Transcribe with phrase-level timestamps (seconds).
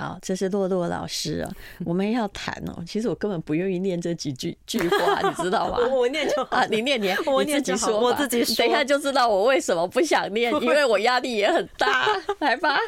[0.00, 1.52] 好，这是洛洛老师啊，
[1.84, 2.82] 我们要谈哦。
[2.86, 5.76] 其实我根本不愿意念这几句句话，你知道吗？
[5.92, 8.56] 我念就好，你念念，我念就好， 我自己说。
[8.56, 12.06] 等一下就知道我为什么不想念，因为我压力也很大。
[12.40, 12.78] 来吧，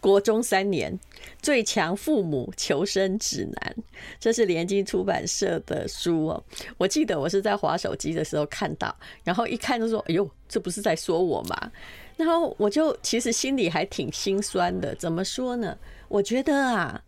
[0.00, 0.96] 国中三年。
[1.40, 3.76] 最强父母求生指南，
[4.18, 6.42] 这是联经出版社的书哦。
[6.76, 11.70] 我记得我是在滑手机的时候看到，然后一看就说：“哎呦，这不是在说我吗？”
[12.18, 14.94] 然后我就其实心里还挺心酸的。
[14.96, 15.78] 怎么说呢？
[16.08, 17.00] 我觉得啊，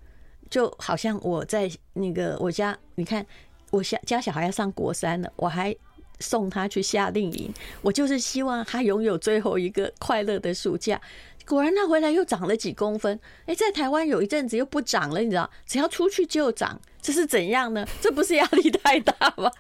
[0.49, 3.27] 就好像我在那个我家，你看
[3.71, 5.75] 我家家小孩要上国三了，我还
[6.21, 11.01] 送他去夏令营，我就是希望他拥有最后一个快乐的暑假。
[11.45, 15.51] 果然他回来又长了几公分，哎，在台湾有一阵子又不长了，你知道？
[15.67, 17.85] 只要出去就长，这是怎样呢？
[18.01, 19.51] 这不是压力太大吗？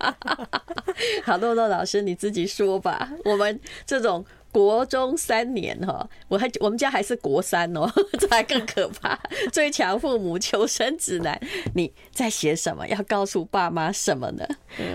[1.24, 3.10] 好，洛洛老师你自己说吧。
[3.24, 4.24] 我们这种。
[4.52, 9.18] 国中三年哈，我还我们家还是国三哦， 这还更可怕。
[9.52, 11.40] 最强父母求生指南，
[11.74, 12.86] 你在写什么？
[12.88, 14.46] 要告诉爸妈什么呢？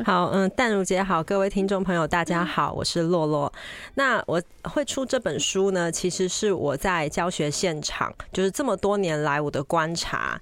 [0.05, 3.51] 好，嗯，淡如姐好，各位听众朋友大家好，我是洛洛。
[3.93, 10.39] 那我会出这本书呢，其实是我在教学现场，就是这么多年来我的观察。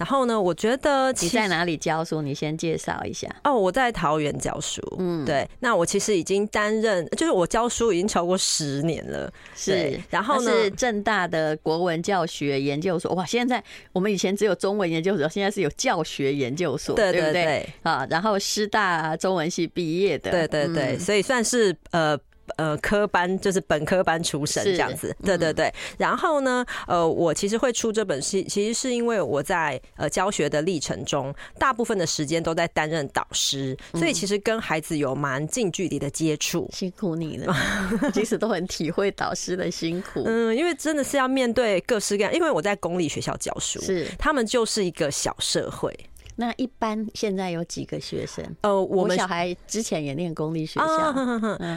[0.00, 2.22] 然后呢，我觉得你在哪里教书？
[2.22, 3.28] 你先介绍一下。
[3.44, 4.80] 哦，我在桃园教书。
[4.98, 5.46] 嗯，对。
[5.58, 9.30] 那我其实已经担任，就是我教书已经超过十年了。
[9.54, 10.00] 是。
[10.08, 13.12] 然后呢，是正大的国文教学研究所。
[13.14, 17.68] 哇，现在我们以前只有中文研究所，现在是有教学研究所，对对对。
[17.82, 20.30] 啊，然后师大中文系毕业的。
[20.30, 22.18] 对对对，所以算是呃。
[22.56, 25.72] 呃，科班就是本科班出身这样子，对对对。
[25.98, 36.68] 然后呢，呃，我其实会出这本书，其实是因为我在呃教学的历程中，大部分的时间都在担任导师，所以其实跟孩子有蛮近距离的接触。
[36.72, 37.54] 辛苦你了，
[38.12, 40.22] 其实都很体会导师的辛苦。
[40.26, 45.94] 嗯，因为真的是要面对各式各样，因为我在公立学校教书，是他们就是一个小社会。
[46.40, 48.42] 那一般现在有几个学生？
[48.62, 51.14] 呃，我们小孩之前也念公立学校，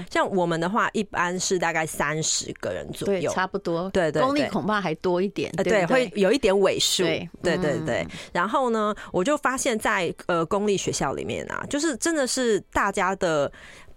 [0.09, 3.89] 像我们的话，一般是大概三十个人左右，差不多。
[3.89, 7.03] 对对，公立恐怕还多一点，对，会有一点尾数。
[7.03, 8.07] 对对对。
[8.31, 13.51] 然后呢，我就发现，在呃公立学校里面啊，就是真的是大家的。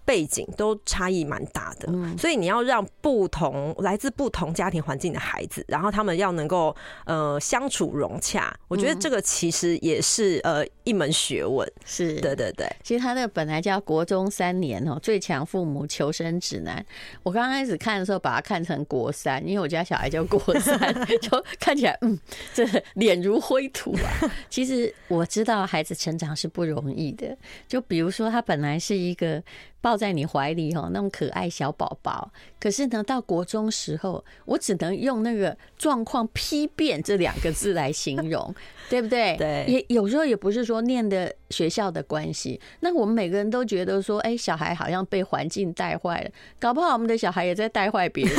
[0.07, 6.73] 背景都差异蛮大的，所以你要让不同来自不同家庭环境的孩子，然后他们要能够
[7.03, 11.69] 呃相处融洽，我觉得这个其实也是呃一门学问。
[11.83, 12.65] 是，对对对。
[12.81, 16.83] 其实他那个本来叫国中三年哦，最强父母求生指南。
[17.21, 20.79] 我刚开始看的时候，把它看成国三，因为我家小孩叫国三，
[21.21, 22.17] 就看起来嗯，
[22.53, 24.31] 这脸如灰土啊。
[24.49, 29.43] 其实我知道孩子成长是不容易的，就比如说他本来是一个。
[29.87, 32.29] 抱在你怀里哦，那种可爱小宝宝。
[32.59, 38.53] 可是呢，到国中时候，我只能用那个状况批变这两个字来形容，
[38.89, 39.37] 对不对？
[39.37, 39.63] 对。
[39.65, 42.59] 也有时候也不是说念的学校的关系。
[42.81, 48.35] 那我们每个人都觉得说，哎，小孩好像被环境带坏了，搞不好我们的小孩也在带坏别人。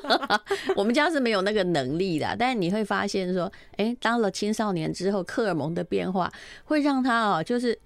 [0.76, 6.32] 我们家是没有那个能力的，但是你会发现说，哎，当了青少年之后，荷尔蒙的变化
[6.64, 7.78] 会让他哦，就是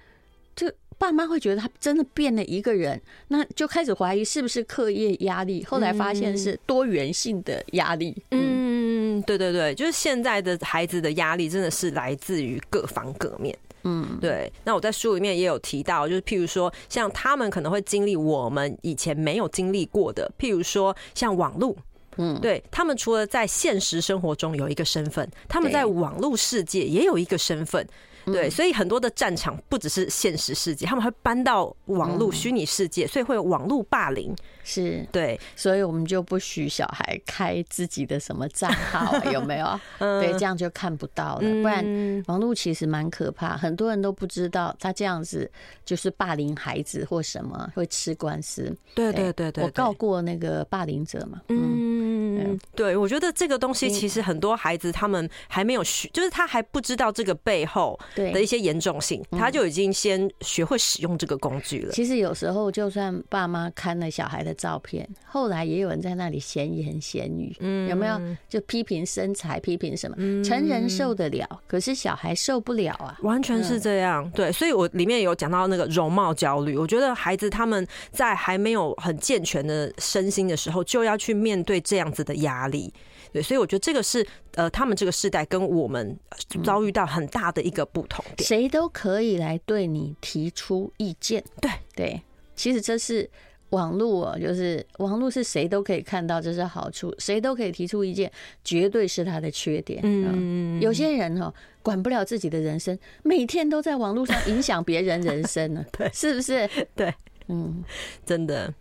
[0.55, 0.71] 就。
[0.99, 8.17] 爸妈会觉得他真的变了一个人，那就开始怀疑是不是课业压力，后来发现是多元性的压力。
[8.31, 13.57] 嗯，对对对，就是现在的孩子的压力真的是来自于各方各面。
[13.83, 14.51] 嗯，对。
[14.65, 21.77] 那我在书里面也有提到，就是譬如说，像他们可能会经历我们以前没有经历过的，譬如说像网络。
[22.17, 27.85] 嗯，对，他们除了在现实生活中有一个身份，他们在网络世界也有一个身份。
[28.27, 34.35] 对，所以很多的战场不只是现实世界，他们会搬到网络虚拟世界，所以会有网络霸凌。
[34.67, 39.79] 是对，所以我们就不许小孩开自己的什么账号， 有没有？
[39.99, 41.63] 对，这样就看不到了。
[41.63, 41.85] 不然
[42.29, 45.51] 网络其实蛮可怕，很多人都不知道他这样子
[45.85, 48.75] 就是霸凌孩子或什么会吃官司。
[48.95, 51.43] 对对对对，我告过那个霸凌者嘛。
[51.49, 61.93] 嗯，对，我觉得这个东西其实很多孩子他们还没有学，就是他还不知道这个背后的一些严重性，他就已经先学会使用这个工具了。
[61.93, 64.55] 其实有时候就算爸妈看了小孩的。
[64.65, 68.19] 照片，后来也有人在那里闲言闲语，嗯，有没有？
[68.49, 70.17] 就批评身材，批评什么？
[70.43, 73.19] 成人受得了，可是小孩受不了啊！
[73.23, 74.51] 完全是这样，对。
[74.53, 82.91] 所以我里面有讲到那个容貌焦虑，我觉得孩子他们在还没有很健全的身心的时候，就要去面对这样子的压力，
[83.35, 83.43] 对。
[83.43, 86.19] 所以我觉得这个是呃，他们这个世代跟我们
[86.65, 88.49] 遭遇到很大的一个不同点。
[88.49, 92.23] 谁都可以来对你提出意见，对对。
[92.57, 93.29] 其实这是。
[93.71, 98.31] 网络哦，就是网络是谁都可以看到，这是好处，谁都可以提出意见，
[98.63, 99.99] 绝对是他的缺点。
[100.05, 101.53] 嗯，有些人哦，
[101.83, 106.71] 管不了自己的人生，每天都在网络上影响别人人生呢， 对，是不是？
[106.95, 107.13] 对，
[107.49, 107.83] 嗯，
[108.25, 108.73] 真的。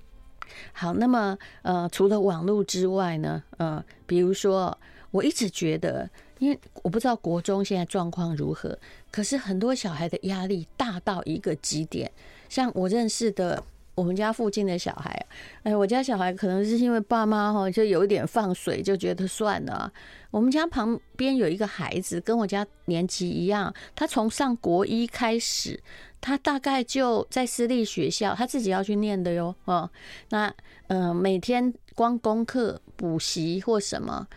[0.74, 4.78] 好，那么呃，除了网络之外呢，呃，比如说，
[5.10, 6.08] 我一直觉得，
[6.38, 8.78] 因为我不知道国中现在状况如何，
[9.12, 12.12] 可是很多小孩的压力大到一个极点，
[12.48, 13.64] 像我认识的。
[13.96, 15.26] 我们家附近的小孩，
[15.62, 19.94] 哎，我家小孩可能是因为爸妈哈就有一点放水，就觉得算了。
[20.32, 25.80] 我们家旁边有一个孩子，跟我家年纪一样，他从上国一开始，
[26.20, 29.54] 他大概就在私立学校，他自己要去念的哟。
[29.66, 29.88] 哦，
[30.30, 30.52] 那
[30.88, 34.28] 嗯，每天光功课补习或什么，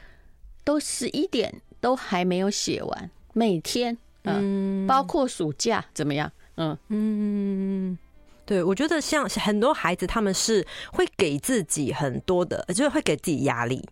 [0.64, 6.30] 都十一点都还没有写完，每天，嗯，包括暑假怎么样？
[6.56, 7.98] 嗯嗯。
[8.44, 13.84] 对，我觉得像很多孩子，他们是会给自己很多的，就是会给自己压力。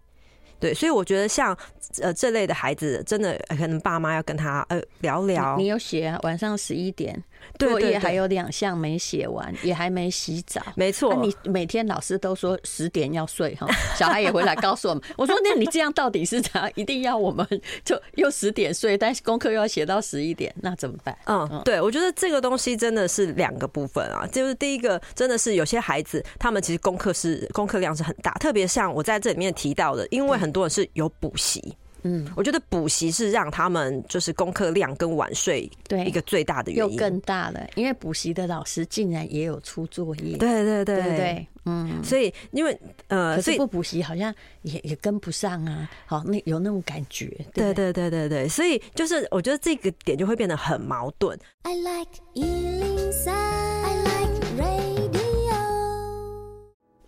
[0.61, 1.56] 对，所以我觉得像
[2.00, 5.56] 呃这类的孩子，真的可能爸妈要跟他呃聊聊。
[5.56, 6.19] 你有写啊？
[6.22, 7.22] 晚上十一点。
[7.58, 10.61] 作业还有两项没写完，也还没洗澡。
[10.75, 15.02] 没错，你每天老师都说十点要睡哈， 小孩也回来告诉我们。
[15.17, 16.70] 我说那你这样到底是怎样？
[16.75, 17.46] 一定要我们
[17.85, 21.17] 就又十点睡，但是功课又要写到十一点，那怎么办？
[21.26, 24.26] 嗯，对，我觉得这个东西真的是两个部分啊。
[24.26, 31.76] 就是第一个，真的是有些孩子他们其实功课是功课量是很大，特别像我在这里面提到的，因为很多人是有补习。
[32.05, 36.05] 嗯，我觉得补习是让他们就是功课量跟晚睡对。
[36.05, 40.97] 一个最大的原因，又更大了，因为补习的老师竟然也有出作业，对对对。
[40.97, 42.79] 对，对，嗯，所以因为
[43.09, 47.93] 呃，可是不补习好像也也跟不上啊，好，那有那种感觉，对对？
[47.93, 51.39] 对对对，所以就是我觉得这个点就会变得很矛盾。
[51.62, 52.12] I like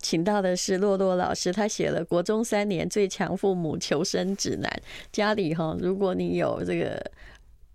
[0.08, 4.70] 请到的是洛洛老师，他写了《国中三年最强父母求生指南》。
[5.10, 7.04] 家里哈，如果你有这个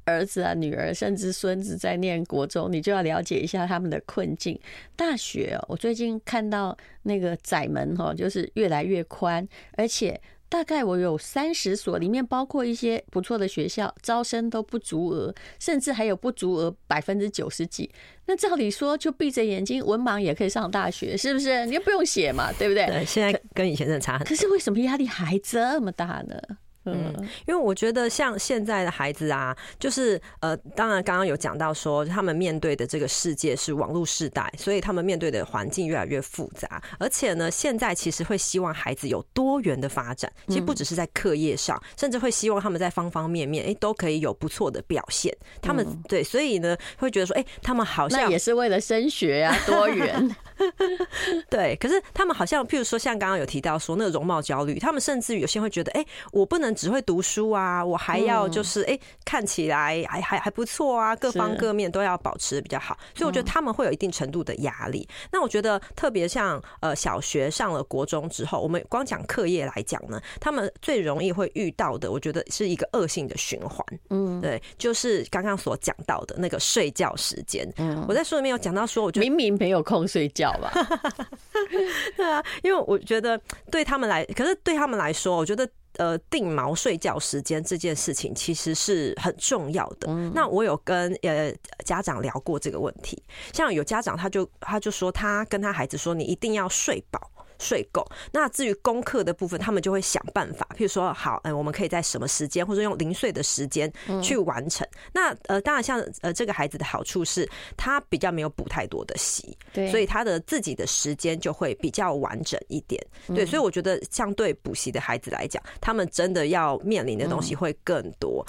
[0.05, 4.57] 儿子啊、女儿，甚至孙子在念国中，你就要了解一下他们的困境。
[4.95, 10.17] 大学，我最近看到那个窄门哈，就是越来越宽，而且。
[10.51, 17.89] 大概我有三十所，里面包括一些不错的学校，招生都不足额，甚至还有不足额百分之九十几。
[18.25, 21.65] 那照理说，就闭着眼睛，文盲也可以上大学，是不是？
[21.67, 22.85] 你又不用写嘛，对不对？
[22.85, 24.27] 对，现在跟以前真的差很多。
[24.27, 26.37] 可是为什么压力还这么大呢？
[26.85, 27.13] 嗯，
[27.47, 36.81] 因为我觉得像现在的孩子啊，就是呃，当然刚刚有讲到说，他们面对的这个世界是网络时代，所以他们面对的环境越来越复杂。
[36.97, 45.31] 而且呢，现在其实会希望孩子有多元的发展，其实不只是在课业上，甚至会希望他们在方方面面，哎，都可以有不错的表现。
[45.61, 50.35] 他们对，所以呢，会觉得说，哎，他们好像也是为了升学啊，多元。
[51.49, 56.70] 对，可是他们好像，譬如说，像刚刚有提到说那个容貌焦虑，他们甚至于有些会觉得，哎，我不能。
[56.73, 65.07] 只会读书啊，我还要就是哎、欸，看起来还还还不错啊，各方各面都要保持的比较好，所以我觉得他们会有一定程度的压力。
[65.31, 73.85] 那我觉得特别像呃小学上了国中之后，我们光讲课业来讲呢，他们最容易会遇到的，我觉得是一个恶性的循环。
[74.09, 77.71] 嗯，对，就是刚刚所讲到的那个睡觉时间。
[77.77, 80.71] 嗯，我在书里面有讲到说，我觉得明明没有空睡觉吧？
[82.17, 83.39] 对啊，因为我觉得
[83.69, 85.67] 对他们来，可是对他们来说，我觉得。
[86.01, 90.11] 呃，定锚睡觉时间这件事情其实是很重要的。
[90.33, 91.53] 那我有跟呃
[91.85, 93.21] 家长聊过这个问题，
[93.53, 97.29] 像有家长他就他就说，他跟他孩子说，你一定要睡饱。
[97.61, 98.05] 睡够。
[98.33, 103.91] 那至于功课的部分，他们就会想办法，譬如说，好，嗯，我们可以在什么时间，或者用零碎的时间
[104.21, 104.85] 去完成。
[105.13, 113.01] 那呃，当然，像呃这个孩子的好处是，他比较没有补太多的习，对，所以他的自己的时间就会比较完整一点。
[113.27, 118.45] 对，所以我觉得，相对补习的孩子来讲，他们真的要面临的东西会更多。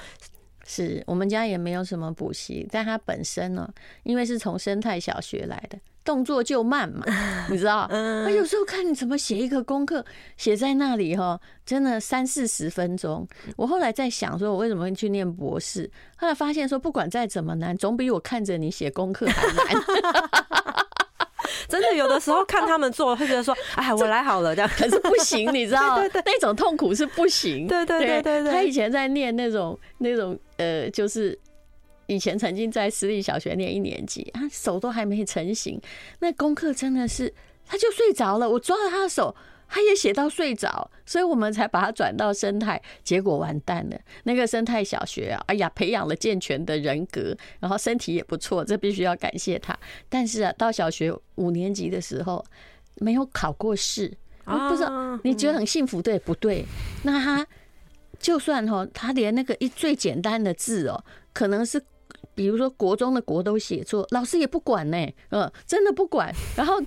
[0.65, 3.69] 是我们家也没有什么补习，但他本身呢，
[4.05, 5.79] 因为是从生态小学来的。
[6.05, 7.05] 动作就慢嘛，
[7.51, 7.87] 你知道？
[7.91, 10.05] 嗯，有时候看你怎么写一个功课，
[10.37, 13.27] 写在那里哈，真的三四十分钟。
[13.57, 15.91] 我后来在想，说我为什么会去念博士？
[16.17, 19.83] 后来发现说，不管再怎么难，总比我看着你写功课还难。
[21.69, 25.97] 真的，有的时候看他们做，会觉得说：“哎， 我来好了。”这样可是不行，你知道？
[25.97, 27.67] 对对对，那种痛苦是不行。
[27.67, 28.53] 对对对对对。
[28.53, 31.39] 他以前在念那种那种呃，就是。
[32.07, 35.81] 以前曾经在私立小学念一年级，他手都还没成型，
[36.21, 37.33] 那功课真的是，
[37.67, 38.49] 他就睡着了。
[38.49, 39.35] 我抓了他的手，
[39.69, 42.81] 他也写到睡着，所以我们才把他转到生态。
[43.03, 49.79] 结果完蛋了，那个生态小学啊，哎呀，培养了健全的人格，然后身体也不错，这必须要感谢他。
[50.09, 52.45] 但是啊，到小学五年级的时候，
[52.97, 54.13] 没有考过试，
[54.45, 56.67] 啊、不知道你觉得很幸福，对不对？
[57.05, 57.47] 那他
[58.19, 61.83] 就算哈，他连那个一最简单的字哦，可能是
[62.35, 66.33] 比如说国中的国都写错，老师也不管呢，嗯，真的不管。
[66.57, 66.81] 然后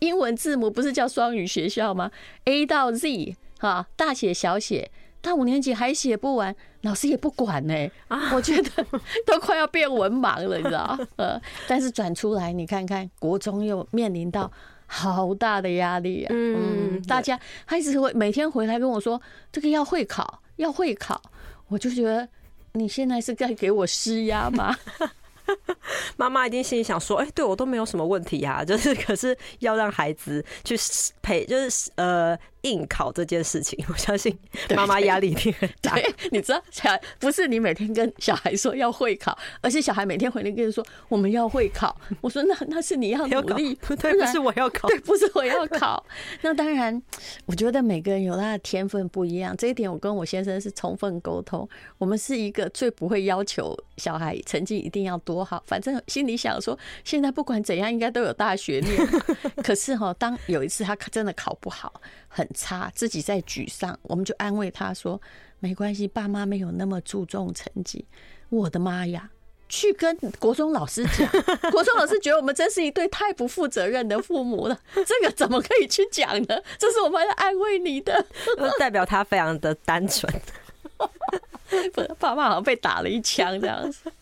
[0.00, 2.10] 英文字母不是叫双语学校吗
[2.44, 4.90] ？A 到 Z 哈，大写小写。
[5.22, 7.90] 到五年级还写不完，老师也不管呢、欸。
[8.32, 8.86] 我觉得
[9.26, 10.96] 都快要变文盲了，你知道？
[11.16, 14.48] 呃，但是转出来，你看看国中又面临到
[14.86, 16.28] 好大的压力啊。
[16.32, 21.20] 嗯，大家还是会每天回来跟我说，这个要会考，要会考。
[21.66, 22.28] 我就觉得
[22.76, 24.76] 你现在是在给我施压吗？
[26.16, 30.76] 妈妈一定心里想说：“哎，对我都没有什么问题呀， 就是可是要让孩子去
[31.22, 34.36] 陪，就是呃。”应考这件事情， 我相信
[34.74, 35.94] 妈妈压力一定很大。
[35.94, 41.96] 对， 你知道，小孩不是你每天跟小孩说要会考，而是小孩每天回来跟你说我们要会考。
[42.20, 46.04] 我说那那是你要努力， 对，不是我要考，对，不是我要考。
[46.42, 47.00] 那当然，
[47.46, 51.68] 我觉得每个人有他的天分不一样，这一点我跟我先生是充分沟通。
[51.98, 58.96] 我们是一个最不会要求小孩成绩一定要多好，反正心里想说，现在不管怎样应该都有大学念。
[59.62, 62.00] 可是哈，当有一次他真的考不好。
[62.36, 65.18] 很差，自己在沮丧，我们就安慰他说
[65.58, 68.04] ：“没关系，爸妈没有那么注重成绩。”
[68.50, 69.30] 我的妈呀，
[69.70, 71.26] 去跟国中老师讲，
[71.72, 74.78] 国中老师觉得我们真是一对太不负责任的父母了。
[74.92, 76.62] 这个怎么可以去讲呢？
[76.78, 78.26] 这是我们要安慰你的，
[78.78, 80.30] 代表他非常的单纯。
[81.94, 84.12] 不，爸妈好像被打了一枪这样子。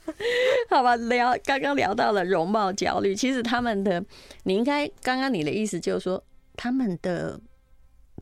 [0.71, 4.01] 好吧，聊刚刚聊到了容貌焦虑，其实他们的，
[4.45, 6.23] 你应该刚刚你的意思就是说
[6.55, 7.41] 他们的。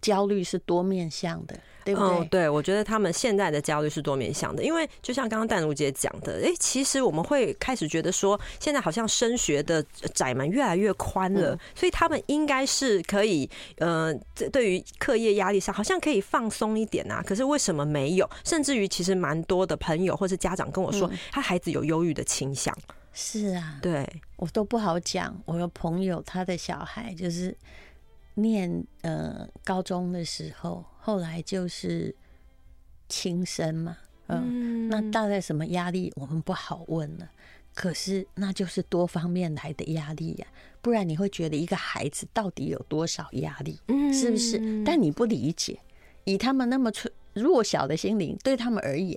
[0.02, 2.10] 焦虑是多面向的，对不对？
[2.10, 9.80] 哦，对，我觉得他们现在的焦虑是多面向的，因为就像刚刚淡如姐讲的，哎，其实我们会开始觉得说，现在好像升学的
[10.12, 14.12] 窄门越来越宽了，所以他们应该是可以，呃，
[14.52, 17.22] 对于课业压力上好像可以放松一点啊。
[17.24, 18.28] 可是为什么没有？
[18.44, 22.76] 甚至于其实蛮多的朋友或是家长跟我说，他孩子有忧郁的倾向。
[23.12, 24.04] 是啊，对，
[24.34, 25.40] 我都不好讲。
[25.44, 27.56] 我有朋友，他的小孩就是。
[28.34, 32.14] 念呃高中的时候，后来就是
[33.08, 33.96] 轻生嘛，
[34.28, 37.30] 嗯，那大概什么压力我们不好问了。
[37.74, 40.46] 可是那就是多方面来的压力呀，
[40.82, 43.80] 不然你会觉得一个孩子到底有多少压力，
[44.12, 44.84] 是不是？
[44.84, 45.78] 但你不理解，
[46.24, 49.16] 以他们那么脆弱小的心灵，对他们而言。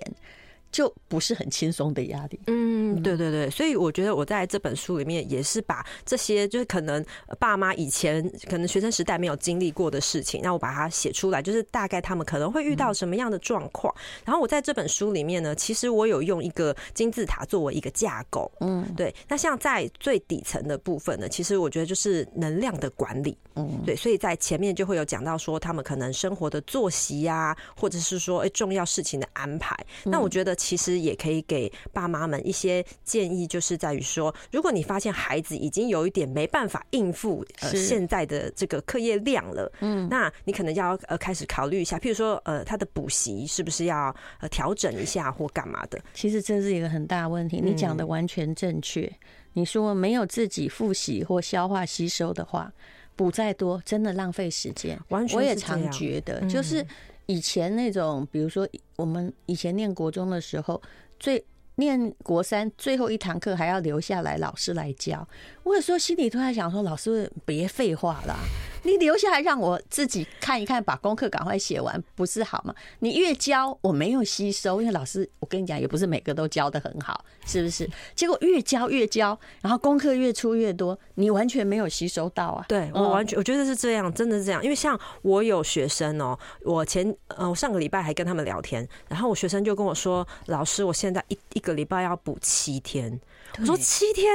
[0.76, 2.38] 就不是很轻松的压力。
[2.48, 7.02] 嗯，对对对，所以我觉得我在这本书里面也是把这些就是可能
[7.38, 13.90] 爸妈以前可能学生时代没有经历过的事情，那我把它写出来，就是大概他们可能会遇到什么样的状况。
[14.22, 18.52] 然后我在这本书里面呢，其实我有用一个金字塔作为一个架构。
[18.60, 19.14] 嗯，对。
[19.26, 23.34] 那像在最底层的部分呢，其实我觉得就是能量的管理。
[23.54, 23.96] 嗯，对。
[23.96, 29.74] 所以在前面就会有讲到说他们可能生活的作息呀，或者是说诶重要事情的安排。
[30.04, 30.54] 那我觉得。
[30.66, 46.02] 其实也可以给爸妈们一些建议，就是在于说，如果你发现孩子已经有一点没办法应付呃现在的这个课业量了，嗯，那你可能要呃开始考虑一下，譬如说呃他的补习是不是要呃调整一下或干嘛的？
[46.14, 49.08] 其实这是一个很大问题，你讲的完全正确。
[49.52, 52.72] 你说没有自己复习或消化吸收的话，
[53.14, 54.98] 补再多真的浪费时间。
[55.10, 56.84] 完全，我也常觉得就是。
[57.26, 60.80] 以前那种，比如说我们以前念国中的时候，
[61.18, 65.26] 最念国三最后一堂课还要留下来，老师来教。
[65.66, 68.36] 我有时候心里都在想说，老师别废话啦。
[68.84, 72.72] 你留下来让我自己看一看，把功课赶快写完，不是好吗？
[73.00, 77.90] 你越教我没有吸收，因为老师我跟你讲，也不是每个都教的很好，是不是？
[78.14, 82.64] 结果越教越教，然后功课越出越多，你完全没有吸收到啊！
[82.68, 84.62] 对，我完全我觉得是这样，真的是这样。
[84.62, 93.20] 因为像我有学生哦，我前呃我上个礼拜还跟他们聊天，然后我学生就跟我说，老师，我现在一一个礼拜要补七天。
[93.58, 94.28] 我说七天，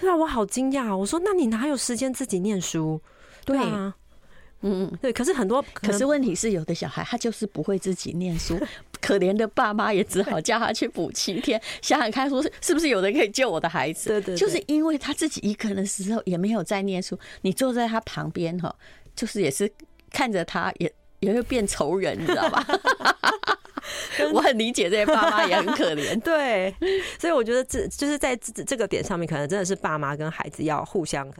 [0.00, 0.96] 让我好惊讶。
[0.96, 3.00] 我说那你哪有时间自己念书？
[3.44, 3.94] 对啊，
[4.62, 5.12] 嗯嗯，对。
[5.12, 8.58] 可是很多，可是问题是，有的小孩他就是不会自己念书，
[9.00, 11.60] 可怜的爸妈也只好叫他去补七天。
[11.82, 14.08] 想想看，说是是不是有人可以救我的孩子？
[14.08, 18.74] 对对，就是因为他自己一个人的时候也没有在念书，你坐在他旁边哈，
[19.14, 19.70] 就是也是
[20.10, 22.66] 看着他也也会变仇人，你知道吧？
[24.32, 26.74] 我很理解这些爸妈也很可怜， 对，
[27.18, 31.30] 所以我觉得这就是在这这个点上面，可能真的是爸妈跟孩子要互相。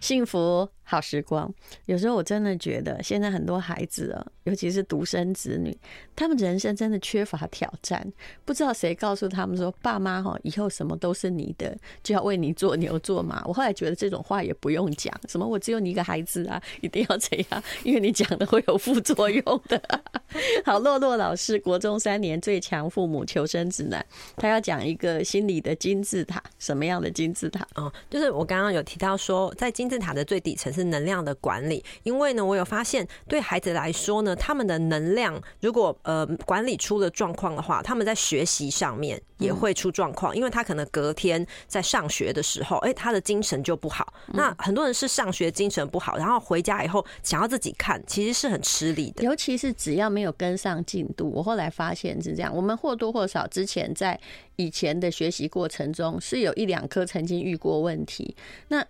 [0.00, 1.52] 幸福好时光，
[1.86, 5.74] 有时候我真的觉得，现在很多孩子啊，尤其是独生子女，
[6.14, 8.06] 他们人生真的缺乏挑战。
[8.44, 13.42] 不知道谁告诉他们说，爸妈哈，以后什么都是你的，就要为你做牛做马。
[13.46, 19.80] 我后来觉得这种话也不用讲，什么我只有你一个孩子啊，一定要这样，因为你讲的会有副作用的。
[20.66, 24.04] 好，洛洛老师，国中三年最强父母求生指南，
[24.36, 27.66] 他要讲一个心理的金字塔，什么样的金字塔？
[27.76, 30.73] 哦，就是我刚刚有提到说，在金字塔的最底层。
[30.74, 44.12] 是能量的管理，因为呢，我有发现对孩子来说呢，他们的能量如果呃管理出了状况的话，他们在学习上面也会出状况，因为他可能隔天在上学的时候，哎，他的精神就不好。
[44.32, 49.22] 那很多人是上学精神不好，然后回家以后想要自己看，其实是很吃力的。
[49.22, 54.18] 尤其是只要没有跟上进度，我后来发现是这样，我们或多或少之前在
[54.56, 58.36] 以前的学习过程中，是有一两科曾经遇过问题。
[58.68, 58.84] 那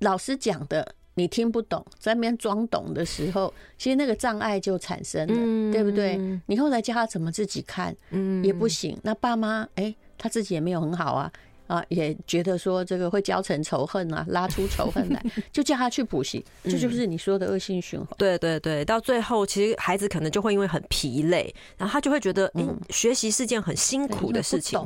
[0.00, 0.94] 老师讲的。
[1.18, 6.16] 你听不懂，在那边装懂的时候，其实那个障碍就产生了，对不对？
[6.46, 7.94] 你后来教他怎么自己看，
[8.44, 8.96] 也不行。
[9.02, 11.30] 那爸妈，哎，他自己也没有很好啊。
[11.68, 18.08] 啊，也觉得说这个会交成仇恨啊，拉出仇恨来，就叫他去补习，这就，是你说的恶性循环。
[18.18, 24.80] 对对对，到最后其实孩子可能就会因为很疲累，然后他就会觉得，嗯，学习是件很辛苦的事情。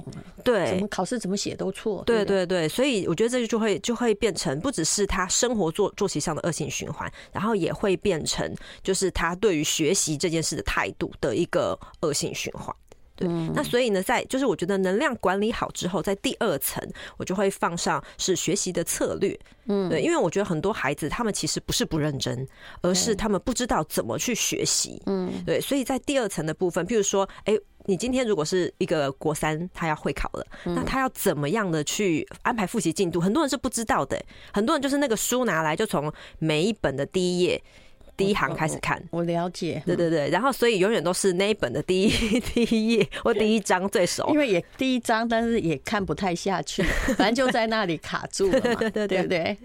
[0.45, 2.03] 对，怎么考试怎么写都错。
[2.05, 12.75] 对对对，所以我觉得这就会就会变成不只是他生活作作息上的恶性循环，然后也会变成就是他对于学习这件事的态度的一个恶性循环。
[13.27, 16.83] 对，那所以呢，在就是我觉得能量管理好之后，在第二层
[17.17, 19.39] 我就会放上是学习的策略。
[19.67, 22.47] 嗯，对，因为我觉得很多孩子他们其实不是不认真，
[22.81, 25.01] 而是他们不知道怎么去学习。
[25.07, 33.21] 嗯，对，所以在第二层的部分，譬如说，哎，你今天如果是一个国三，他要会考了，那他要怎么样的去安排复习进度？
[33.21, 34.21] 很多人是不知道的，
[34.53, 37.63] 很多人就是那个书拿来就从每一本的第一页。
[38.23, 39.83] 第一行开始看，我了解。
[39.85, 42.09] 对对对，然后所以永远都是那一本的第一
[42.41, 46.83] 第一页或第一章最熟，因为也第一章，但是也看不太下去，
[47.17, 49.59] 反正就在那里卡住了嘛， 对对对对对，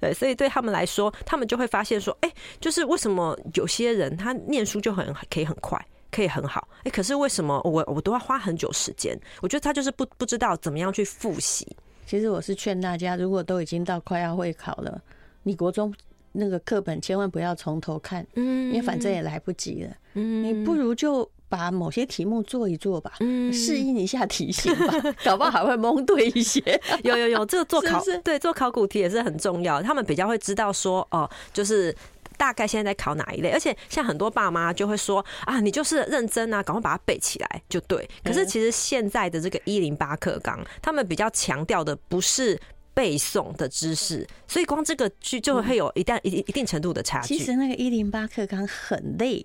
[0.00, 5.78] 对，所以对他们来说，他们就会发现说，哎，就是为什么有些人他念书就很可以很快，
[6.10, 9.18] 可以很好，哎，可是为什么我我都要花很久时间？
[9.40, 11.66] 我觉得他就是不不知道怎么样去复习。
[12.06, 15.00] 其实我是劝大家，如果都已经到快要会考了，
[15.44, 15.94] 你国中。
[16.32, 26.60] 那个课本千万不要从头看，嗯，因为反正也来不及了，嗯，你不如就把某些题目做一做吧，嗯，适应一下题型吧， 搞不好还会蒙对一些。
[27.02, 31.92] 有有有，这个做考 对做考古题也是很重要，他们比较会知道说哦，就是
[32.36, 38.08] 大概现在在考哪一类，而且像很多爸妈就会说啊，你就是认真啊，赶快把它背起来就对。
[38.22, 42.56] 可是其实现在的这个一零八课纲，他们比较强调的不是。
[43.00, 47.34] 背诵的知识，所以光这个就就会有一旦一一定程度的差距。
[47.34, 49.42] 其实那个一零八课纲很累，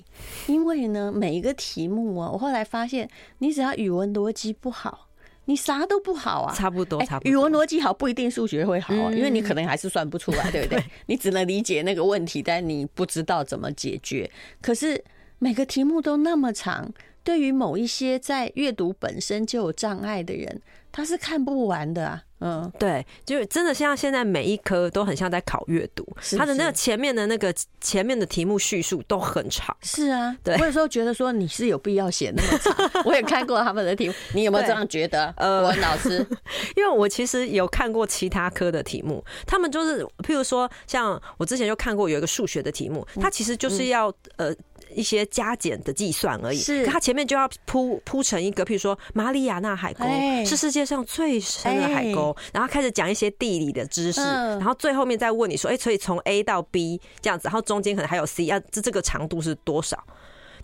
[0.47, 5.07] 因为呢，每一个题目啊，我后来发现，你只要语文逻辑不好，
[5.45, 6.53] 你啥都不好啊。
[6.53, 7.31] 差不多，差不多。
[7.31, 10.83] 语文逻辑好不一定数学会好啊，因为你可能还是算不出来，对不 对？
[11.05, 14.29] 你只能理解那个问题，但你不知道怎么解决。
[14.61, 15.01] 可是
[15.39, 16.91] 每个题目都那么长，
[17.23, 22.24] 对于某一些在阅读本身就有障碍的人，他是看不完的啊。
[22.45, 29.75] 嗯，对，就是真的像现在每一科都很像在考阅读，它的那个前面的那个前面的题目叙述都很长。
[29.81, 30.55] 是啊，对。
[30.59, 35.33] 我有时候觉得说你是有必要写那么长，我也看过他们的题目， 你有没有这样觉得？
[35.37, 36.23] 呃，国文老师，
[36.77, 44.53] 因为我其实有看过其他科的题目，他们就是譬如说，像我之前就看过有一个数学的题目，它其实就是要呃。
[44.95, 46.85] 一些加减的计算而已，是。
[46.85, 50.05] 它前面就要铺铺成一个，譬如说马里亚纳海沟
[50.45, 60.01] 是世界上最深的海沟，然后开始讲一些地理的知识，然后最后面再问你说，哎，所以从 A 到 B 这样子，然后中间可能还有 C，要这这个长度是多少？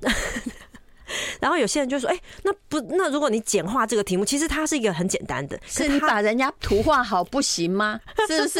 [1.41, 7.99] 然后有些人就说：“哎、欸，那不那如果你简化这个题目，其实它是一个很简单的，是你把人家图画好不行吗？
[8.27, 8.59] 是不是？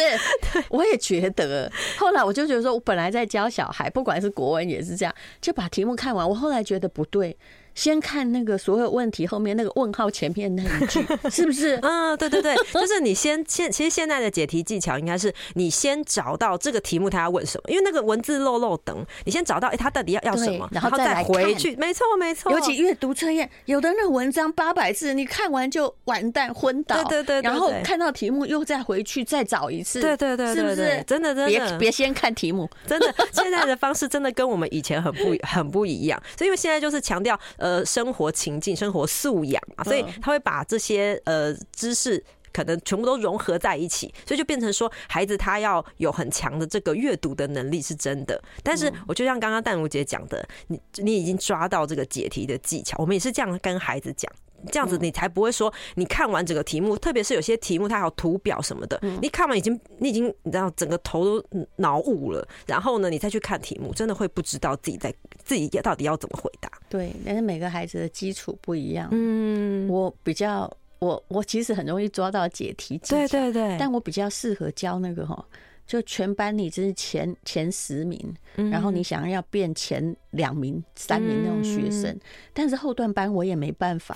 [0.53, 1.71] 对我也觉得。
[1.97, 6.27] 后来我就觉得说，我本来在教小孩，不管是国文也是这样，就把题目看完。
[6.27, 7.37] 我后来觉得不对。”
[7.73, 11.79] 先看那个所有问题后面那个问号前面那一句， 是不是？
[11.81, 21.75] 嗯，对对对， 就是你先现其实现在的解题技巧应该是你先找到这个题目他要问什么，因为那个文字漏漏等，你先找到哎他到底要要什么，然后再回去。
[21.77, 26.95] 没错没错，尤其阅读测验，有的那文章八百字，你看完就完蛋昏倒。
[27.03, 30.01] 对对对，然后看到题目又再回去再找一次。
[30.01, 31.03] 对对对，是不是？
[31.07, 37.39] 真的真的，别别先看题目，真的现在的方式真的跟我们以前很不很不一样，所以因为现在就是强调。
[37.61, 42.21] 呃，生活情境、生活素养嘛，所以他会把这些呃知识
[42.51, 48.41] 可能全部都融合在一起，所以就变成说，孩子他要有很强的这个阅读的能力是真的。
[48.63, 54.31] 但是我就像刚刚淡如姐讲的，你你已经抓到这个解题的技巧，我们也是这样跟孩子讲。
[54.71, 61.45] 这样子你才不会说，你看完整个题目，特别是有些题目它还有图表什么的，你看完已经你已经你知道整个头都
[61.75, 66.69] 脑雾了，然后呢，你再去看题目，真的会不知道自己在自己到底要怎么回答。
[66.89, 69.09] 对，但是每个孩子的基础不一样。
[69.11, 75.43] 嗯，我比较我我其实很容易抓到解题技巧，对对对，但我比较适合教那个哈。
[75.91, 82.17] 就全班你只是前前十名，然后你想要变前两名、三名那种学生，
[82.53, 84.15] 但是后段班我也没办法，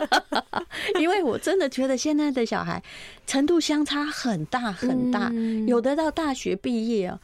[1.00, 2.82] 因为我真的觉得现在的小孩
[3.26, 5.32] 程度相差很大很大，
[5.66, 7.18] 有的到大学毕业哦，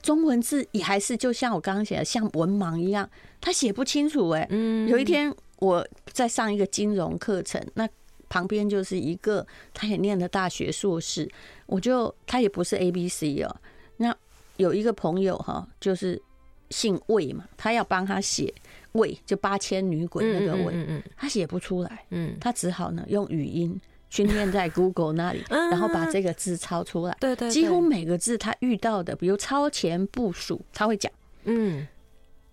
[0.00, 3.10] 中文字也还是就像我刚刚写的，像文盲一样，
[3.40, 4.46] 他写不清楚哎。
[4.86, 7.88] 有一天我在上一个金融课程，那。
[8.32, 11.28] 旁边就是一个，他也念了大学硕士，
[11.66, 13.56] 我就他也不是 A B C 哦。
[13.98, 14.16] 那
[14.56, 16.18] 有一个朋友哈，就是
[16.70, 18.50] 姓魏嘛，他要帮他写
[18.92, 27.14] 魏，就八千女鬼那个魏，嗯他写不出来，嗯，他只好呢用语音训练在 Google 那里， 然后把这个字抄出来。
[27.20, 31.12] 对对，几乎每个字他遇到的，比如超前部署，他会讲，
[31.44, 31.86] 嗯，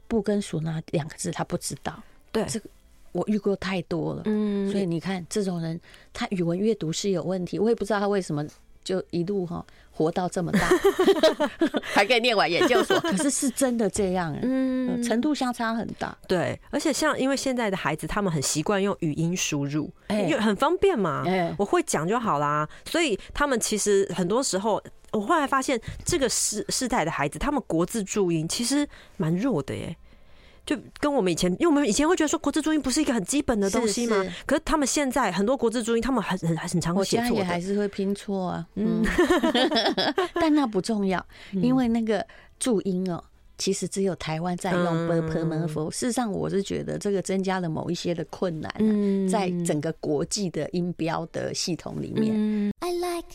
[0.09, 2.43] 不跟署那两个字他不知道，对。
[2.43, 2.69] 这个。
[3.11, 5.79] 我遇过太多了，嗯，所以你看这种人，
[6.13, 7.57] 他语文阅读是有问题。
[7.57, 8.45] 我也不知道他为什么
[8.83, 10.59] 就一路哈活到这么大，
[11.93, 12.99] 还可以念完研究所。
[13.01, 16.17] 可是是真的这样，嗯，程度相差很大。
[16.27, 21.23] 对，而且像因为现在的孩子，他们很习惯用语音输入，因为很方便嘛，
[21.57, 22.67] 我会讲就好啦。
[22.85, 29.95] 所以他们其实很多时候，我后来发现这个世世代的孩子，他们国字注音其实蛮弱的耶。
[30.69, 34.23] 就跟我们以前，因为我们以前会觉得说国字注音不是一个很基本的东西吗？
[34.45, 37.23] 可是他们现在很多国字注音，他们很很很常会写错。
[37.23, 39.03] 我现在也还是会拼错啊，嗯，
[40.35, 42.23] 但那不重要，因为那个
[42.59, 43.19] 注音哦，
[43.57, 45.89] 其实只有台湾在用 b p m f。
[45.89, 48.71] 事实上，我是觉得这个增加了某一些的困难，
[49.27, 52.71] 在整个国际的音标的系统里面。
[52.81, 53.25] I like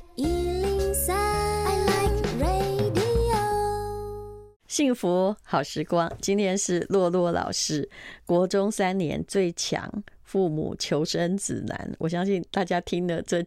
[4.74, 7.88] 幸福好时光，今天是洛洛老师
[8.26, 9.88] 国中三年最强
[10.24, 11.94] 父母求生指南。
[11.96, 13.40] 我相信大家听了这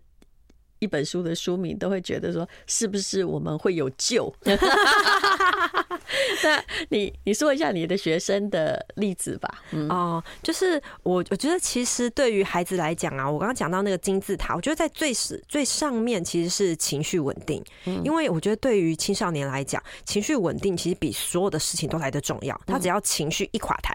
[0.80, 4.34] 一本书的书名，都会觉得说，是不是我们会有救？
[6.44, 9.64] 那你你说一下你的学生的例子吧。
[9.72, 15.14] 嗯、哦，就是我我觉得其实对于孩子来讲啊，我刚刚讲到那个金字塔，我觉得在最
[15.48, 17.64] 最上面其实是情绪稳定，
[18.04, 22.60] 因为我觉得对于青少年来讲，情绪稳定其实比所有的事情都来得重要。
[22.66, 23.94] 他只要情绪一垮台，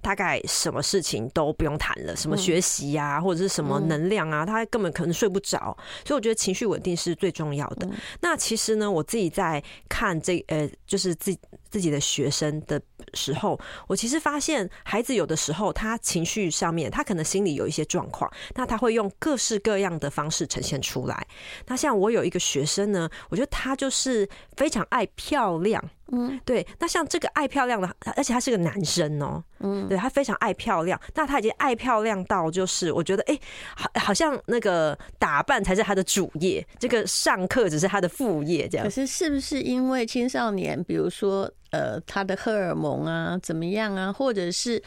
[0.00, 5.76] 大概什么事情都不用谈了，什么学习啊，或者是什么能量啊，他根本可能睡不着。
[6.04, 7.88] 所以我觉得情绪稳定是最重要的。
[8.20, 11.38] 那其实呢，我自己在看这呃，就是自己。
[11.70, 12.80] 自己的学生的
[13.14, 21.26] 时候，我其实发现孩子有的时候他情绪上面，他可能心里有一些状况，那他会用各式各样的方式呈现出来。
[21.66, 25.82] 那像我有一个学生呢，我觉得他就是非常爱漂亮。
[26.10, 26.66] 嗯，对。
[26.78, 29.42] 那像这个爱漂亮的，而且他是个男生哦。
[29.60, 31.00] 嗯，对，他非常爱漂亮。
[31.14, 33.38] 那他已经爱漂亮到，就是我觉得，哎，
[33.76, 38.84] 好，好像那个打扮才是他的主业，这个上课只是他的副业，这样。
[38.84, 44.82] 可是，是不是因为青少年，比如说，呃，他的荷尔蒙啊，怎么样啊，或者是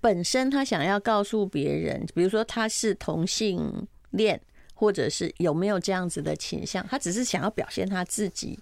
[0.00, 4.40] 本身他想要告诉别人，比如说他是同性恋，
[4.74, 8.58] 或者是有没有这样子的倾向，他只是想要表现他自己，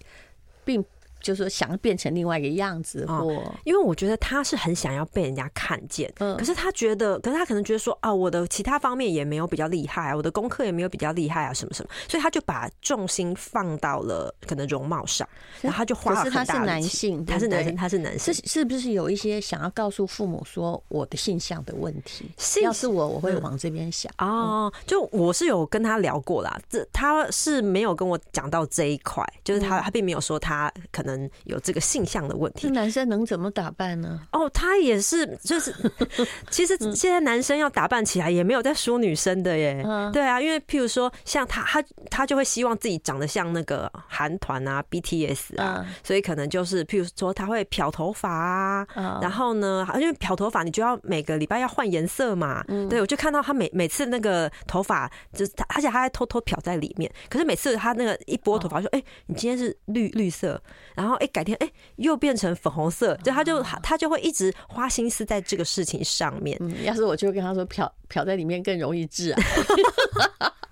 [0.65, 0.83] 并。
[1.21, 3.31] 就是说想变成另外一个样子，或
[3.63, 15.27] 因为我觉得他是很想要被人家看见，嗯，可是他觉得，可是他可能觉得说啊，我的其他方面也没有比较厉害啊，我的功课也没有比较厉害啊，什么什么，所以他就把重心放到了可能容貌上，
[15.61, 16.45] 然后他就花了很大力气。
[16.45, 22.31] 可是他是男性，他是男生，他是男生，是是不是有一些想要告诉父母说我的性向的问题？
[22.63, 24.71] 要是我，我会往这边想哦。
[24.85, 31.08] 就我是有跟他聊过啦，这他是没有跟我讲到这一块，就是他他并没有说他可能。
[31.09, 34.19] 能有这个性向的问题，男生能怎么打扮呢？
[34.31, 35.73] 哦，他也是，就是
[36.49, 39.83] 其实现在男生要打扮起来也没有在输女生的耶。
[40.13, 48.87] 对啊，因为譬如说像他，他他就会希望自己长得像那个韩团啊，BTS 啊，所以可能就是譬如说他会漂头发啊，
[49.21, 52.63] 然后呢，因为漂头发你就要每个礼拜要换颜色嘛。
[52.89, 57.11] 对，我就看到他每每次那个头发就是他，而且他还偷偷漂在里面。
[57.29, 60.61] 可是每次他那个一拨头发说：“哎，你今天是绿绿色。”
[60.99, 66.57] 然后哎，改天哎又变成粉红色，就他就他就会一直花心思在这个事情上面。
[66.59, 69.41] 嗯，要是我就会跟他说，漂漂在里面更容易治啊。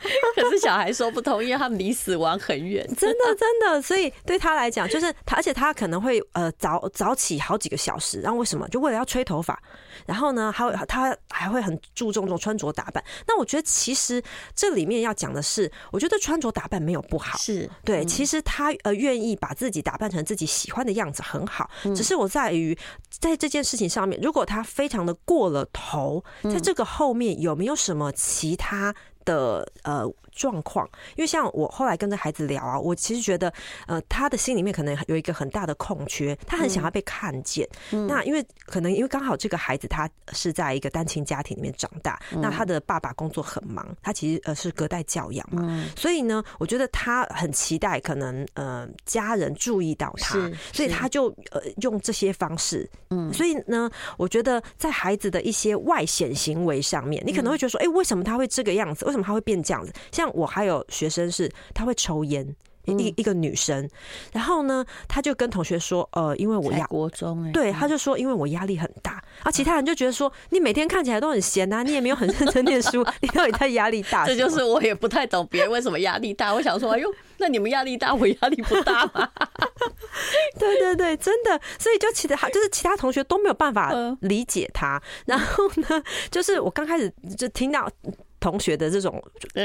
[0.34, 3.82] 可是小孩说不通，因为他们离死亡很远， 真的真的。
[3.82, 8.66] 所以对他来讲，就是他，而且他可能会呃早早起好几个小时，然后为什么？
[8.68, 9.60] 就为了要吹头发。
[10.06, 13.04] 然后呢，还有他还会很注重这种穿着打扮。
[13.26, 14.22] 那我觉得其实
[14.54, 18.04] 这里面要讲的是，我觉得穿着打扮没有不好，是对。
[18.06, 22.76] 其实他呃愿意把自己打扮成自己喜欢的样子很好，只是我在于
[23.10, 28.94] 在这件事情上面，如果他非常的过了头，在这个后面有没有什么其他
[29.30, 33.52] 的呃状况，因为像我后来跟着孩子聊啊，我其实觉得
[33.86, 37.68] 呃他的心里面可能有一个很大的空缺，他很想要被看见。
[37.92, 50.38] 嗯、那因为可能因为刚好这个孩子他是在一个单亲家庭里面长大，嗯、那他的爸爸工作很忙，他其实呃是隔代教养嘛，嗯、所以呢，我觉得他很期待可能呃家人注意到他，
[50.72, 52.88] 所以他就呃用这些方式。
[53.10, 59.04] 嗯，所以呢，我觉得在孩子的一些外显行为上面，你可能会觉得说，哎、欸，为什么他会这个样子？
[59.06, 59.92] 为什么他会变这样子？
[60.20, 62.46] 像我还有学生是，他会抽烟，
[62.84, 63.88] 一一个女生，
[64.32, 74.26] 然后呢，他就跟同学说，呃，因为我压国中、欸，对，他就说，因为我压力很大，啊，其他人就觉得说，你每天看起来都很闲啊，你也没有很认真念书， 你到底在压力大？
[74.26, 76.52] 这就是我也不太懂别人为什么压力大。
[76.52, 79.30] 我想说，哎呦，那你们压力大，我压力不大吗？
[80.58, 85.00] 对对对，真的，所以就其他就是其他同学都没有办法理解他。
[85.24, 87.90] 然后呢，就是我刚开始就听到。
[88.40, 89.22] 同学的这种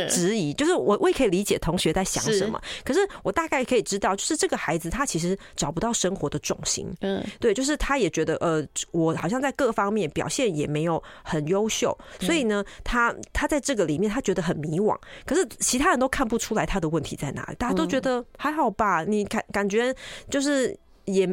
[0.09, 19.95] 质疑，就是我我也可以理解同学在想什么，可是我大概可以知道，就是这个孩子他其实找不到生活的重心，嗯，对，就是他也觉得呃，我好像在各方面表现也没有很优秀，所以呢，他他在这个里面他觉得很迷惘，可是其他人都看不出来他的问题在哪里，大家都觉得还好吧，你感感觉
[20.29, 21.25] 就是也。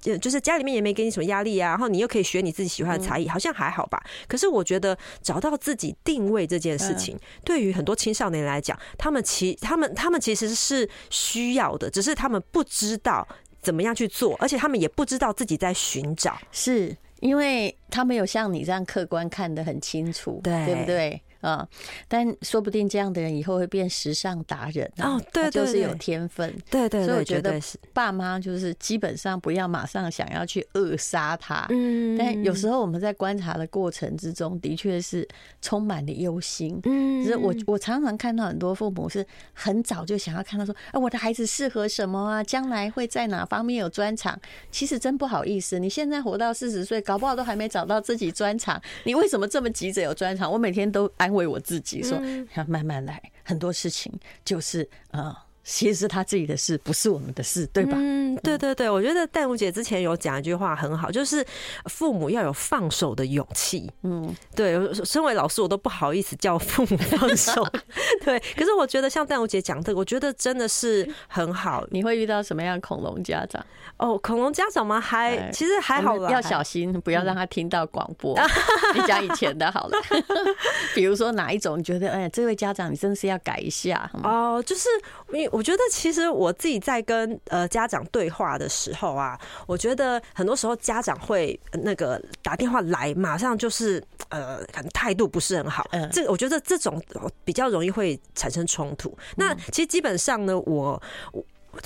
[0.00, 4.02] 就是家里面也没给你什么压力啊，然后你又可以学你自己喜欢的才艺，好像还好吧。
[4.26, 13.26] 可是我觉得找到自己定位这件事情，对于很多青少年来讲，他们其他们他们其实是需要的，只是他们不知道
[13.60, 21.22] 怎么样去做，而且他们也不知道自己在寻找，是因为他没有像你这样客观看得很清楚，对，对不对？
[21.40, 21.66] 啊，
[22.08, 27.60] 但说不定这样的人以后会变时尚达人哦，对，就是有天分，对对，所以我觉得
[27.92, 35.26] 爸妈就是基本上不要马上想要去扼杀他，嗯，但有时候我们在观察的过程之中，的确是
[35.62, 44.38] 充满了忧心，嗯，是我我常常看到很多父母是很早就想要看到说，哎，我的孩子适合什么啊，将来会在哪方面有专长？
[44.70, 50.50] 其实真不好意思，你现在活到四十岁，搞不好都还没找到自己专长，你为什么这么急着有专长？
[50.50, 52.20] 我每天都安慰我自己说，
[52.54, 54.12] 要慢慢来，很多事情
[54.44, 55.49] 就是呃。
[55.62, 57.92] 其实是他自己的事，不是我们的事，对吧？
[57.96, 61.44] 嗯，对对对，我觉得戴茹姐之前有讲一句话很好，就是
[61.84, 63.90] 父母要有放手的勇气。
[64.02, 67.64] 嗯，对，身为老师，我都不好意思叫父母放手。
[68.24, 71.86] 对，可是我觉得像戴茹姐讲的，我觉得真的是很好。
[71.90, 73.64] 你会遇到什么样恐龙家长？
[73.98, 74.98] 哦，恐龙家长吗？
[74.98, 78.34] 还其实还好啦，要小心，不要让他听到广播。
[78.96, 79.98] 你讲以前的好了，
[80.96, 81.78] 比如说哪一种？
[81.78, 84.88] 你觉得哎，这位家长你真的是要改一下哦，就是
[85.32, 85.49] 因为。
[85.50, 95.86] 我觉得其实我自己在跟呃家长对话的时候啊，我觉得很多时候家长会那个打电话来，马上就是呃，可能态度不是很好。
[95.92, 97.00] 嗯，这我觉得这种
[97.44, 99.16] 比较容易会产生冲突。
[99.36, 101.02] 那其实基本上呢，我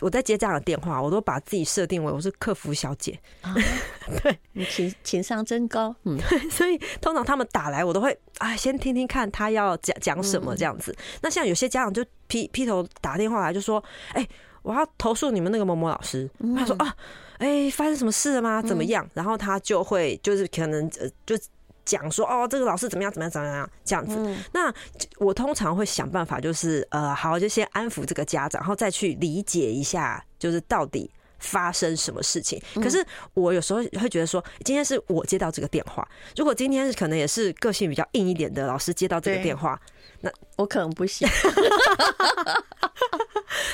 [0.00, 3.18] 我我在接家长的电话，我都把自己设定为我是客服小姐。
[4.22, 5.94] 对，你情情商真高。
[6.04, 6.18] 嗯，
[6.50, 10.96] 所以通常他们打来，我都会啊先听听看他要讲讲什么这样子。
[11.20, 12.04] 那像有些家长就。
[12.26, 13.78] 劈劈头打电话来就说
[14.14, 14.28] ：“哎、欸，
[14.62, 16.28] 我要投诉你们那个某某老师。
[16.38, 16.96] 嗯”他说：“啊，
[17.36, 18.62] 哎、欸，发生什么事了吗？
[18.62, 21.36] 怎么样？”嗯、然后他就会就是可能呃就
[21.84, 23.12] 讲说：“哦，这个老师怎么样？
[23.12, 23.30] 怎么样？
[23.30, 23.70] 怎么样？
[23.84, 24.16] 这样子。
[24.18, 24.72] 嗯”那
[25.18, 32.60] 我通常会想办法，就是呃，好，就先安抚这个家长，然后再去理解一下，就是到底发生什么事情。
[32.76, 39.80] 可是我有时候会觉得说，今天是我接到这个电话，如果今天可能也是个性比较硬一点的老师接到这个电话。
[40.24, 41.28] 那我可能不行，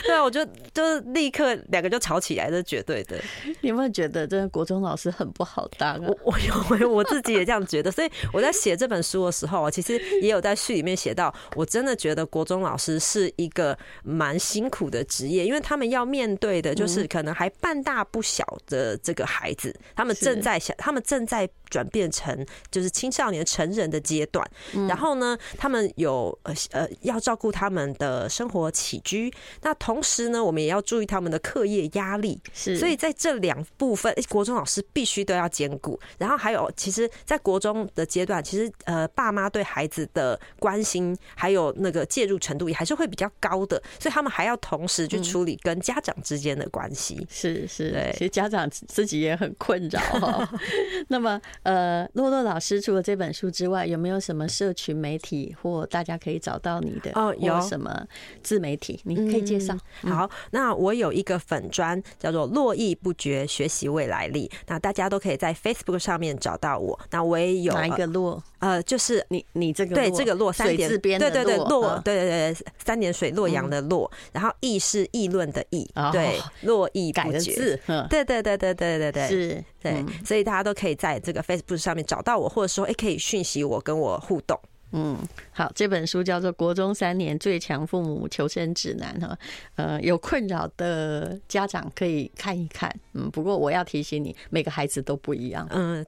[0.03, 3.17] 对啊，我就就立刻两个就吵起来，这绝对的。
[3.61, 6.01] 你有没有觉得这个国中老师很不好当啊？
[6.01, 7.93] 我我有，我自己也这样觉得。
[7.93, 24.47] 所以我在写这本书的时候，我其实也有在序里面写到，我真的觉得国中老师是一个蛮辛苦的职业，因为他们要面对的就是可能还半大不小的这个孩子，他们正在想，他们正在转变成就是青少年成人的阶段，
[24.87, 26.39] 然后呢，他们有。
[26.43, 32.41] 呃呃，要照顾他们的生活起居，那同时呢，我们也要注意他们的课业压力。
[32.53, 35.99] 是，所以在这两部分，国中老师必须都要兼顾。
[36.19, 47.27] 然后还有，其实，在国中的阶段，其实呃，爸妈对孩子的关心还有那个介入程度也还是会比较高的，所以他们还要同时去处理跟家长之间的关系。
[47.31, 50.53] 是是，对，其实家长自己也很困扰哈。
[51.09, 57.11] 那么呃，洛洛老师除了这本书之外，有没有什么社群媒体或大家可以找到你的？
[57.15, 58.07] 哦，有什么
[58.43, 59.77] 自媒体你可以介绍？
[60.03, 66.99] 好，那我有一个粉砖叫做“络绎不绝学习未来力”，那大家都可以在 Facebook 上面找到我。
[67.11, 68.43] 那我也有哪一个洛？
[68.61, 77.79] 呃，就是你你这个对这个洛三点对对对洛对对对三点水洛阳的洛，然后议是议论的议，对络绎不绝。
[78.09, 84.59] 对对对对对对对是，对，所以大家都可以在这个 Facebook 上面找到我，或者说哎可以讯息我跟我互动。
[84.93, 85.17] 嗯，
[85.53, 89.39] 好，这本书叫做《国中三年最强父母求生指南》哈，
[89.77, 92.93] 呃，有困扰的家长可以看一看。
[93.15, 95.65] 嗯，不过我要提醒你，每个孩子都不一样。
[95.71, 96.05] 嗯。